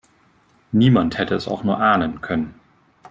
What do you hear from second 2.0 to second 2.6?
können.